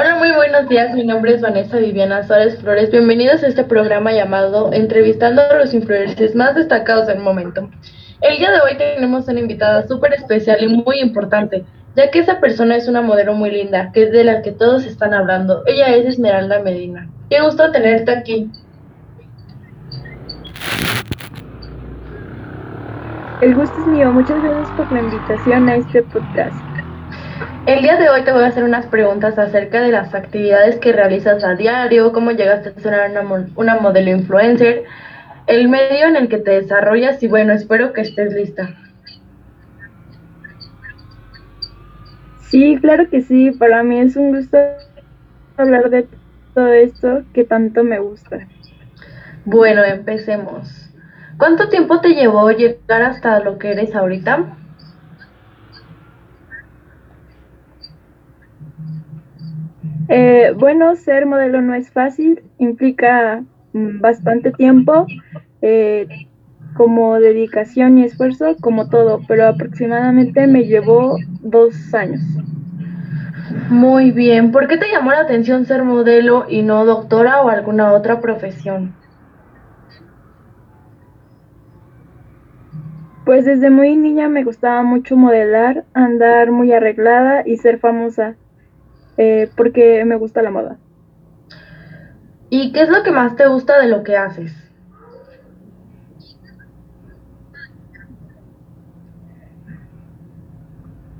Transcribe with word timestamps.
Hola, 0.00 0.14
muy 0.14 0.30
buenos 0.30 0.68
días. 0.68 0.94
Mi 0.94 1.04
nombre 1.04 1.34
es 1.34 1.40
Vanessa 1.40 1.76
Viviana 1.76 2.22
Suárez 2.22 2.56
Flores. 2.60 2.92
Bienvenidos 2.92 3.42
a 3.42 3.48
este 3.48 3.64
programa 3.64 4.12
llamado 4.12 4.72
Entrevistando 4.72 5.42
a 5.42 5.54
los 5.54 5.74
influencers 5.74 6.36
más 6.36 6.54
destacados 6.54 7.08
del 7.08 7.18
momento. 7.18 7.68
El 8.20 8.38
día 8.38 8.52
de 8.52 8.60
hoy 8.60 8.78
tenemos 8.78 9.26
una 9.26 9.40
invitada 9.40 9.88
súper 9.88 10.12
especial 10.12 10.62
y 10.62 10.68
muy 10.68 11.00
importante, 11.00 11.64
ya 11.96 12.12
que 12.12 12.20
esa 12.20 12.38
persona 12.38 12.76
es 12.76 12.86
una 12.86 13.02
modelo 13.02 13.34
muy 13.34 13.50
linda, 13.50 13.90
que 13.90 14.04
es 14.04 14.12
de 14.12 14.22
la 14.22 14.40
que 14.42 14.52
todos 14.52 14.86
están 14.86 15.14
hablando. 15.14 15.64
Ella 15.66 15.88
es 15.88 16.06
Esmeralda 16.06 16.60
Medina. 16.60 17.10
Qué 17.28 17.40
gusto 17.40 17.72
tenerte 17.72 18.12
aquí. 18.12 18.48
El 23.40 23.56
gusto 23.56 23.76
es 23.80 23.86
mío. 23.88 24.12
Muchas 24.12 24.40
gracias 24.44 24.70
por 24.76 24.92
la 24.92 25.00
invitación 25.00 25.68
a 25.68 25.74
este 25.74 26.04
podcast. 26.04 26.77
El 27.68 27.82
día 27.82 27.98
de 27.98 28.08
hoy 28.08 28.22
te 28.22 28.32
voy 28.32 28.44
a 28.44 28.46
hacer 28.46 28.64
unas 28.64 28.86
preguntas 28.86 29.38
acerca 29.38 29.82
de 29.82 29.92
las 29.92 30.14
actividades 30.14 30.76
que 30.76 30.90
realizas 30.90 31.44
a 31.44 31.54
diario, 31.54 32.14
cómo 32.14 32.30
llegaste 32.30 32.70
a 32.70 32.80
ser 32.80 32.94
una, 33.10 33.46
una 33.56 33.78
modelo 33.78 34.10
influencer, 34.10 34.84
el 35.46 35.68
medio 35.68 36.06
en 36.06 36.16
el 36.16 36.30
que 36.30 36.38
te 36.38 36.52
desarrollas 36.52 37.22
y 37.22 37.28
bueno, 37.28 37.52
espero 37.52 37.92
que 37.92 38.00
estés 38.00 38.32
lista. 38.32 38.74
Sí, 42.40 42.78
claro 42.80 43.10
que 43.10 43.20
sí. 43.20 43.50
Para 43.50 43.82
mí 43.82 44.00
es 44.00 44.16
un 44.16 44.34
gusto 44.34 44.56
hablar 45.58 45.90
de 45.90 46.06
todo 46.54 46.72
esto 46.72 47.24
que 47.34 47.44
tanto 47.44 47.84
me 47.84 47.98
gusta. 47.98 48.48
Bueno, 49.44 49.84
empecemos. 49.84 50.90
¿Cuánto 51.36 51.68
tiempo 51.68 52.00
te 52.00 52.14
llevó 52.14 52.50
llegar 52.50 53.02
hasta 53.02 53.40
lo 53.40 53.58
que 53.58 53.72
eres 53.72 53.94
ahorita? 53.94 54.56
Eh, 60.08 60.54
bueno, 60.56 60.96
ser 60.96 61.26
modelo 61.26 61.60
no 61.60 61.74
es 61.74 61.90
fácil, 61.90 62.42
implica 62.58 63.44
mm, 63.74 64.00
bastante 64.00 64.52
tiempo, 64.52 65.06
eh, 65.60 66.08
como 66.74 67.20
dedicación 67.20 67.98
y 67.98 68.04
esfuerzo, 68.04 68.56
como 68.60 68.88
todo, 68.88 69.20
pero 69.28 69.46
aproximadamente 69.46 70.46
me 70.46 70.64
llevó 70.64 71.16
dos 71.42 71.92
años. 71.92 72.22
Muy 73.68 74.10
bien, 74.10 74.50
¿por 74.50 74.66
qué 74.66 74.78
te 74.78 74.90
llamó 74.90 75.10
la 75.12 75.20
atención 75.20 75.66
ser 75.66 75.84
modelo 75.84 76.46
y 76.48 76.62
no 76.62 76.86
doctora 76.86 77.42
o 77.42 77.50
alguna 77.50 77.92
otra 77.92 78.20
profesión? 78.20 78.94
Pues 83.26 83.44
desde 83.44 83.68
muy 83.68 83.94
niña 83.94 84.28
me 84.28 84.42
gustaba 84.42 84.82
mucho 84.82 85.16
modelar, 85.16 85.84
andar 85.92 86.50
muy 86.50 86.72
arreglada 86.72 87.42
y 87.44 87.58
ser 87.58 87.78
famosa. 87.78 88.36
Eh, 89.18 89.50
porque 89.56 90.04
me 90.04 90.16
gusta 90.16 90.42
la 90.42 90.50
moda. 90.50 90.78
¿Y 92.50 92.72
qué 92.72 92.82
es 92.82 92.88
lo 92.88 93.02
que 93.02 93.10
más 93.10 93.36
te 93.36 93.46
gusta 93.46 93.78
de 93.78 93.88
lo 93.88 94.04
que 94.04 94.16
haces? 94.16 94.54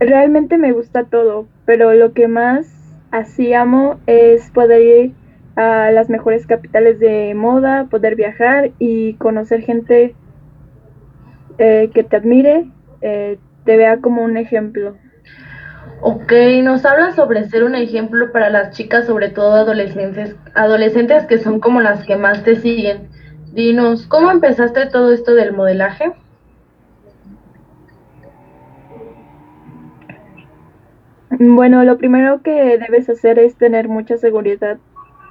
Realmente 0.00 0.58
me 0.58 0.72
gusta 0.72 1.04
todo, 1.04 1.48
pero 1.66 1.92
lo 1.92 2.12
que 2.12 2.28
más 2.28 2.66
así 3.10 3.52
amo 3.52 3.98
es 4.06 4.48
poder 4.52 4.82
ir 4.82 5.14
a 5.56 5.90
las 5.90 6.08
mejores 6.08 6.46
capitales 6.46 7.00
de 7.00 7.34
moda, 7.34 7.88
poder 7.90 8.14
viajar 8.14 8.70
y 8.78 9.14
conocer 9.14 9.62
gente 9.62 10.14
eh, 11.58 11.90
que 11.92 12.04
te 12.04 12.16
admire, 12.16 12.70
eh, 13.00 13.38
te 13.64 13.76
vea 13.76 14.00
como 14.00 14.22
un 14.22 14.36
ejemplo. 14.36 14.94
Ok, 16.00 16.32
nos 16.62 16.84
habla 16.84 17.10
sobre 17.10 17.44
ser 17.48 17.64
un 17.64 17.74
ejemplo 17.74 18.30
para 18.30 18.50
las 18.50 18.70
chicas, 18.70 19.06
sobre 19.06 19.30
todo 19.30 19.54
adolescentes, 19.54 20.36
adolescentes 20.54 21.26
que 21.26 21.38
son 21.38 21.58
como 21.58 21.80
las 21.80 22.06
que 22.06 22.16
más 22.16 22.44
te 22.44 22.54
siguen. 22.54 23.08
Dinos, 23.52 24.06
¿cómo 24.06 24.30
empezaste 24.30 24.86
todo 24.86 25.12
esto 25.12 25.34
del 25.34 25.52
modelaje? 25.52 26.12
Bueno, 31.30 31.82
lo 31.82 31.98
primero 31.98 32.42
que 32.42 32.78
debes 32.78 33.08
hacer 33.08 33.40
es 33.40 33.56
tener 33.56 33.88
mucha 33.88 34.16
seguridad, 34.18 34.78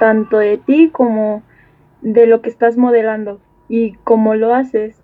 tanto 0.00 0.38
de 0.38 0.58
ti 0.58 0.90
como 0.92 1.42
de 2.00 2.26
lo 2.26 2.42
que 2.42 2.50
estás 2.50 2.76
modelando 2.76 3.40
y 3.68 3.92
cómo 4.02 4.34
lo 4.34 4.52
haces. 4.52 5.00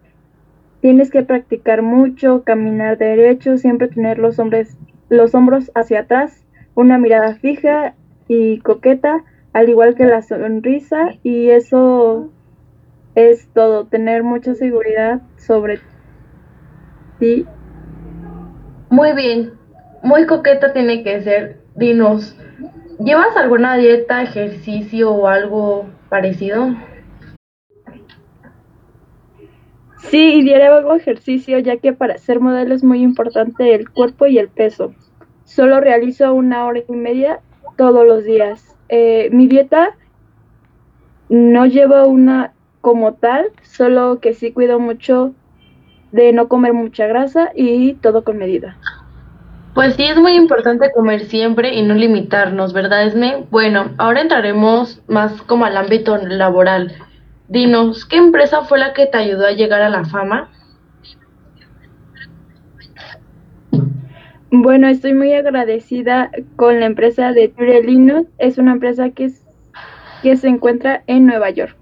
Tienes 0.81 1.10
que 1.12 1.22
practicar 1.22 1.82
mucho, 1.82 2.42
caminar 2.42 2.98
derecho, 2.98 3.59
siempre 3.59 3.86
tener 3.86 4.19
los 4.19 4.41
hombres 4.41 4.76
los 5.12 5.34
hombros 5.34 5.70
hacia 5.74 6.00
atrás, 6.00 6.42
una 6.74 6.96
mirada 6.96 7.34
fija 7.34 7.94
y 8.28 8.60
coqueta, 8.60 9.22
al 9.52 9.68
igual 9.68 9.94
que 9.94 10.06
la 10.06 10.22
sonrisa, 10.22 11.10
y 11.22 11.50
eso 11.50 12.30
es 13.14 13.46
todo, 13.52 13.84
tener 13.86 14.22
mucha 14.22 14.54
seguridad 14.54 15.20
sobre 15.36 15.80
ti. 17.18 17.46
Muy 18.88 19.12
bien, 19.12 19.52
muy 20.02 20.24
coqueta 20.24 20.72
tiene 20.72 21.04
que 21.04 21.20
ser. 21.20 21.60
Dinos, 21.74 22.34
¿llevas 22.98 23.36
alguna 23.36 23.76
dieta, 23.76 24.22
ejercicio 24.22 25.12
o 25.12 25.28
algo 25.28 25.90
parecido? 26.08 26.74
Sí, 30.10 30.42
diario 30.42 30.74
hago 30.74 30.94
ejercicio 30.94 31.58
ya 31.58 31.76
que 31.76 31.92
para 31.92 32.18
ser 32.18 32.40
modelo 32.40 32.74
es 32.74 32.84
muy 32.84 33.02
importante 33.02 33.74
el 33.74 33.88
cuerpo 33.90 34.26
y 34.26 34.38
el 34.38 34.48
peso. 34.48 34.92
Solo 35.44 35.80
realizo 35.80 36.34
una 36.34 36.64
hora 36.66 36.80
y 36.86 36.92
media 36.92 37.40
todos 37.76 38.06
los 38.06 38.24
días. 38.24 38.76
Eh, 38.88 39.28
mi 39.32 39.46
dieta 39.46 39.96
no 41.28 41.66
llevo 41.66 42.06
una 42.06 42.52
como 42.80 43.14
tal, 43.14 43.46
solo 43.62 44.18
que 44.20 44.34
sí 44.34 44.52
cuido 44.52 44.78
mucho 44.78 45.34
de 46.10 46.32
no 46.32 46.48
comer 46.48 46.74
mucha 46.74 47.06
grasa 47.06 47.50
y 47.54 47.94
todo 47.94 48.22
con 48.22 48.36
medida. 48.38 48.76
Pues 49.74 49.94
sí, 49.94 50.04
es 50.04 50.18
muy 50.18 50.34
importante 50.34 50.92
comer 50.92 51.24
siempre 51.24 51.74
y 51.74 51.82
no 51.82 51.94
limitarnos, 51.94 52.74
¿verdad, 52.74 53.06
Esme? 53.06 53.46
Bueno, 53.50 53.92
ahora 53.96 54.20
entraremos 54.20 55.00
más 55.08 55.41
como 55.42 55.64
al 55.64 55.78
ámbito 55.78 56.18
laboral. 56.18 56.92
Dinos, 57.52 58.06
¿qué 58.06 58.16
empresa 58.16 58.64
fue 58.64 58.78
la 58.78 58.94
que 58.94 59.04
te 59.04 59.18
ayudó 59.18 59.46
a 59.46 59.50
llegar 59.50 59.82
a 59.82 59.90
la 59.90 60.06
fama? 60.06 60.48
Bueno, 64.50 64.88
estoy 64.88 65.12
muy 65.12 65.34
agradecida 65.34 66.30
con 66.56 66.80
la 66.80 66.86
empresa 66.86 67.32
de 67.32 67.48
Ture 67.48 67.82
Linux. 67.82 68.26
Es 68.38 68.56
una 68.56 68.72
empresa 68.72 69.10
que, 69.10 69.30
que 70.22 70.36
se 70.38 70.48
encuentra 70.48 71.02
en 71.06 71.26
Nueva 71.26 71.50
York. 71.50 71.76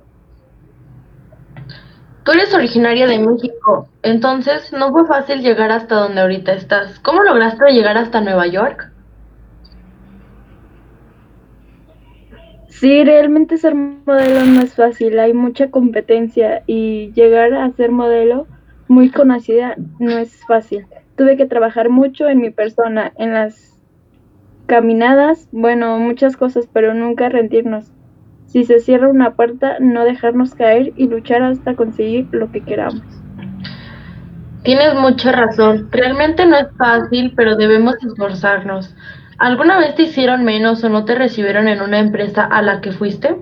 Tú 2.24 2.32
eres 2.32 2.52
originaria 2.52 3.06
de 3.06 3.20
México, 3.20 3.88
entonces 4.02 4.72
no 4.72 4.90
fue 4.90 5.06
fácil 5.06 5.40
llegar 5.40 5.70
hasta 5.70 5.94
donde 5.94 6.20
ahorita 6.20 6.52
estás. 6.52 6.98
¿Cómo 6.98 7.22
lograste 7.22 7.70
llegar 7.70 7.96
hasta 7.96 8.20
Nueva 8.20 8.48
York? 8.48 8.89
Sí, 12.70 13.04
realmente 13.04 13.58
ser 13.58 13.74
modelo 13.74 14.44
no 14.46 14.62
es 14.62 14.74
fácil, 14.74 15.18
hay 15.18 15.34
mucha 15.34 15.70
competencia 15.70 16.62
y 16.66 17.12
llegar 17.12 17.52
a 17.52 17.70
ser 17.72 17.90
modelo 17.90 18.46
muy 18.88 19.10
conocida 19.10 19.76
no 19.98 20.10
es 20.18 20.44
fácil. 20.46 20.86
Tuve 21.16 21.36
que 21.36 21.46
trabajar 21.46 21.90
mucho 21.90 22.28
en 22.28 22.40
mi 22.40 22.50
persona, 22.50 23.12
en 23.18 23.34
las 23.34 23.76
caminadas, 24.66 25.48
bueno, 25.52 25.98
muchas 25.98 26.36
cosas, 26.36 26.68
pero 26.72 26.94
nunca 26.94 27.28
rendirnos. 27.28 27.92
Si 28.46 28.64
se 28.64 28.80
cierra 28.80 29.08
una 29.08 29.34
puerta, 29.34 29.78
no 29.80 30.04
dejarnos 30.04 30.54
caer 30.54 30.92
y 30.96 31.08
luchar 31.08 31.42
hasta 31.42 31.74
conseguir 31.74 32.28
lo 32.32 32.50
que 32.50 32.62
queramos. 32.62 33.02
Tienes 34.62 34.94
mucha 34.94 35.32
razón. 35.32 35.88
Realmente 35.90 36.46
no 36.46 36.56
es 36.56 36.68
fácil, 36.76 37.32
pero 37.36 37.56
debemos 37.56 37.94
esforzarnos. 38.04 38.94
¿Alguna 39.40 39.78
vez 39.78 39.94
te 39.94 40.02
hicieron 40.02 40.44
menos 40.44 40.84
o 40.84 40.90
no 40.90 41.06
te 41.06 41.14
recibieron 41.14 41.66
en 41.66 41.80
una 41.80 41.98
empresa 41.98 42.44
a 42.44 42.60
la 42.60 42.82
que 42.82 42.92
fuiste? 42.92 43.36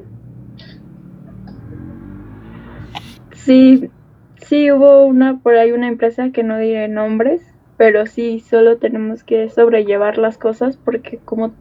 Sí, 3.33 3.91
sí 4.37 4.71
hubo 4.71 5.05
una 5.05 5.41
por 5.41 5.57
ahí 5.57 5.73
una 5.73 5.89
empresa 5.89 6.31
que 6.31 6.45
no 6.45 6.57
diré 6.57 6.87
nombres, 6.87 7.43
pero 7.77 8.07
sí 8.07 8.39
solo 8.39 8.77
tenemos 8.77 9.25
que 9.25 9.51
sobrellevar 9.51 10.19
las 10.19 10.39
cosas 10.39 10.77
porque 10.77 11.19
como 11.25 11.53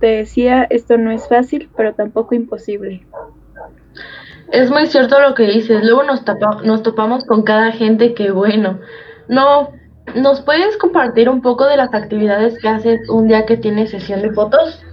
te 0.00 0.06
decía, 0.06 0.66
esto 0.70 0.96
no 0.96 1.10
es 1.10 1.28
fácil, 1.28 1.68
pero 1.76 1.92
tampoco 1.92 2.34
imposible. 2.34 3.06
Es 4.50 4.70
muy 4.70 4.86
cierto 4.86 5.20
lo 5.20 5.34
que 5.34 5.42
dices. 5.42 5.84
Luego 5.84 6.04
nos, 6.04 6.24
nos 6.64 6.82
topamos 6.82 7.26
con 7.26 7.42
cada 7.42 7.72
gente 7.72 8.14
que, 8.14 8.30
bueno, 8.30 8.80
no 9.28 9.68
¿Nos 10.14 10.42
puedes 10.42 10.76
compartir 10.76 11.28
un 11.28 11.40
poco 11.40 11.66
de 11.66 11.76
las 11.76 11.94
actividades 11.94 12.58
que 12.58 12.68
haces 12.68 13.08
un 13.08 13.28
día 13.28 13.46
que 13.46 13.56
tienes 13.56 13.90
sesión 13.90 14.22
de 14.22 14.32
fotos? 14.32 14.84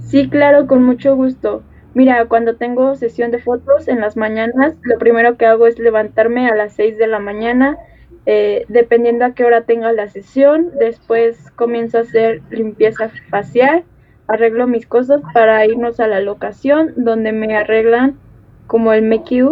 Sí, 0.00 0.28
claro, 0.30 0.66
con 0.66 0.84
mucho 0.84 1.16
gusto. 1.16 1.62
Mira, 1.94 2.26
cuando 2.26 2.56
tengo 2.56 2.94
sesión 2.94 3.30
de 3.30 3.38
fotos 3.38 3.88
en 3.88 4.00
las 4.00 4.16
mañanas, 4.16 4.76
lo 4.82 4.98
primero 4.98 5.36
que 5.36 5.46
hago 5.46 5.66
es 5.66 5.78
levantarme 5.78 6.48
a 6.48 6.54
las 6.54 6.74
6 6.74 6.96
de 6.98 7.06
la 7.06 7.18
mañana 7.18 7.78
eh, 8.26 8.64
dependiendo 8.68 9.24
a 9.24 9.34
qué 9.34 9.44
hora 9.44 9.62
tenga 9.62 9.92
la 9.92 10.08
sesión. 10.08 10.72
Después 10.78 11.50
comienzo 11.52 11.98
a 11.98 12.02
hacer 12.02 12.42
limpieza 12.50 13.10
facial, 13.30 13.84
arreglo 14.26 14.66
mis 14.66 14.86
cosas 14.86 15.22
para 15.32 15.64
irnos 15.64 16.00
a 16.00 16.08
la 16.08 16.20
locación 16.20 16.92
donde 16.96 17.32
me 17.32 17.56
arreglan 17.56 18.18
como 18.66 18.92
el 18.92 19.02
make 19.02 19.44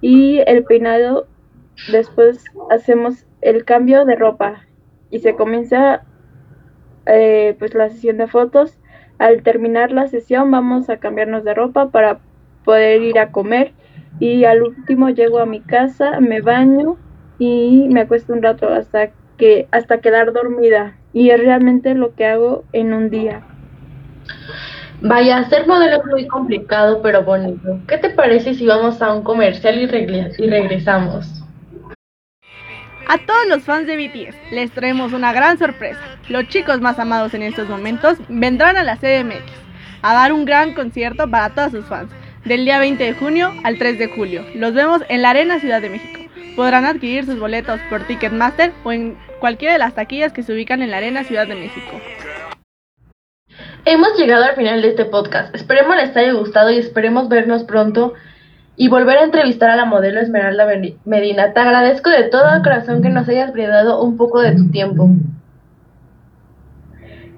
y 0.00 0.38
el 0.46 0.64
peinado. 0.64 1.26
Después 1.88 2.44
hacemos 2.70 3.24
el 3.40 3.64
cambio 3.64 4.04
de 4.04 4.16
ropa 4.16 4.62
y 5.10 5.20
se 5.20 5.34
comienza 5.34 6.02
eh, 7.06 7.56
pues 7.58 7.74
la 7.74 7.90
sesión 7.90 8.18
de 8.18 8.26
fotos. 8.26 8.78
Al 9.18 9.42
terminar 9.42 9.92
la 9.92 10.06
sesión 10.06 10.50
vamos 10.50 10.88
a 10.88 10.98
cambiarnos 10.98 11.44
de 11.44 11.54
ropa 11.54 11.90
para 11.90 12.20
poder 12.64 13.02
ir 13.02 13.18
a 13.18 13.32
comer 13.32 13.72
y 14.18 14.44
al 14.44 14.62
último 14.62 15.10
llego 15.10 15.38
a 15.38 15.46
mi 15.46 15.60
casa, 15.60 16.20
me 16.20 16.40
baño 16.40 16.96
y 17.38 17.86
me 17.90 18.02
acuesto 18.02 18.32
un 18.32 18.42
rato 18.42 18.68
hasta 18.68 19.10
que 19.36 19.68
hasta 19.70 20.00
quedar 20.00 20.32
dormida 20.32 20.96
y 21.12 21.30
es 21.30 21.40
realmente 21.40 21.94
lo 21.94 22.14
que 22.14 22.26
hago 22.26 22.64
en 22.72 22.92
un 22.92 23.10
día. 23.10 23.42
Vaya, 25.02 25.48
ser 25.48 25.66
modelo 25.66 25.96
es 25.96 26.06
muy 26.06 26.26
complicado 26.26 27.00
pero 27.02 27.22
bonito. 27.24 27.78
¿Qué 27.88 27.96
te 27.98 28.10
parece 28.10 28.54
si 28.54 28.66
vamos 28.66 29.00
a 29.00 29.14
un 29.14 29.22
comercial 29.22 29.78
y, 29.78 29.84
y 29.84 30.50
regresamos? 30.50 31.39
A 33.12 33.18
todos 33.18 33.44
los 33.48 33.64
fans 33.64 33.88
de 33.88 33.96
BTS 33.96 34.52
les 34.52 34.70
traemos 34.70 35.12
una 35.12 35.32
gran 35.32 35.58
sorpresa. 35.58 35.98
Los 36.28 36.46
chicos 36.46 36.80
más 36.80 36.96
amados 37.00 37.34
en 37.34 37.42
estos 37.42 37.68
momentos 37.68 38.18
vendrán 38.28 38.76
a 38.76 38.84
la 38.84 38.98
CDMX 38.98 39.50
a 40.00 40.14
dar 40.14 40.32
un 40.32 40.44
gran 40.44 40.74
concierto 40.74 41.28
para 41.28 41.52
todos 41.52 41.72
sus 41.72 41.84
fans, 41.86 42.08
del 42.44 42.64
día 42.64 42.78
20 42.78 43.02
de 43.02 43.14
junio 43.14 43.52
al 43.64 43.78
3 43.78 43.98
de 43.98 44.06
julio. 44.06 44.44
Los 44.54 44.74
vemos 44.74 45.02
en 45.08 45.22
la 45.22 45.30
Arena 45.30 45.58
Ciudad 45.58 45.82
de 45.82 45.90
México. 45.90 46.20
Podrán 46.54 46.84
adquirir 46.84 47.24
sus 47.24 47.40
boletos 47.40 47.80
por 47.90 48.06
Ticketmaster 48.06 48.70
o 48.84 48.92
en 48.92 49.18
cualquiera 49.40 49.72
de 49.72 49.80
las 49.80 49.96
taquillas 49.96 50.32
que 50.32 50.44
se 50.44 50.52
ubican 50.52 50.80
en 50.80 50.92
la 50.92 50.98
Arena 50.98 51.24
Ciudad 51.24 51.48
de 51.48 51.56
México. 51.56 52.00
Hemos 53.86 54.16
llegado 54.20 54.44
al 54.44 54.54
final 54.54 54.82
de 54.82 54.88
este 54.88 55.04
podcast. 55.06 55.52
Esperemos 55.52 55.96
les 55.96 56.16
haya 56.16 56.32
gustado 56.34 56.70
y 56.70 56.78
esperemos 56.78 57.28
vernos 57.28 57.64
pronto 57.64 58.14
y 58.80 58.88
volver 58.88 59.18
a 59.18 59.24
entrevistar 59.24 59.68
a 59.68 59.76
la 59.76 59.84
modelo 59.84 60.20
Esmeralda 60.20 60.66
Medina. 61.04 61.52
Te 61.52 61.60
agradezco 61.60 62.08
de 62.08 62.30
todo 62.30 62.62
corazón 62.62 63.02
que 63.02 63.10
nos 63.10 63.28
hayas 63.28 63.52
brindado 63.52 64.02
un 64.02 64.16
poco 64.16 64.40
de 64.40 64.52
tu 64.56 64.70
tiempo. 64.70 65.10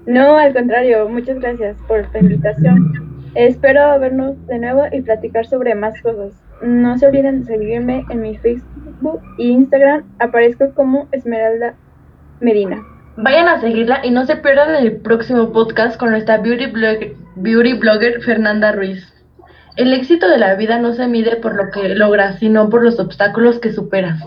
No, 0.06 0.38
al 0.38 0.52
contrario, 0.52 1.08
muchas 1.08 1.40
gracias 1.40 1.76
por 1.88 2.06
tu 2.12 2.18
invitación. 2.18 3.26
Espero 3.34 3.98
vernos 3.98 4.36
de 4.46 4.60
nuevo 4.60 4.84
y 4.92 5.00
platicar 5.00 5.44
sobre 5.44 5.74
más 5.74 6.00
cosas. 6.00 6.32
No 6.62 6.96
se 6.96 7.08
olviden 7.08 7.40
de 7.40 7.46
seguirme 7.46 8.04
en 8.08 8.22
mi 8.22 8.38
Facebook 8.38 9.20
e 9.36 9.42
Instagram. 9.42 10.04
Aparezco 10.20 10.72
como 10.74 11.08
Esmeralda 11.10 11.74
Medina. 12.38 12.84
Vayan 13.16 13.48
a 13.48 13.60
seguirla 13.60 13.98
y 14.04 14.12
no 14.12 14.26
se 14.26 14.36
pierdan 14.36 14.76
el 14.76 14.98
próximo 14.98 15.52
podcast 15.52 15.98
con 15.98 16.12
nuestra 16.12 16.38
beauty 16.38 16.66
blogger, 16.66 17.16
beauty 17.34 17.72
blogger 17.72 18.22
Fernanda 18.22 18.70
Ruiz. 18.70 19.11
El 19.76 19.92
éxito 19.94 20.28
de 20.28 20.38
la 20.38 20.54
vida 20.54 20.78
no 20.78 20.92
se 20.94 21.06
mide 21.06 21.36
por 21.36 21.54
lo 21.54 21.70
que 21.70 21.94
logras, 21.94 22.38
sino 22.38 22.68
por 22.68 22.82
los 22.82 22.98
obstáculos 22.98 23.58
que 23.58 23.72
superas. 23.72 24.20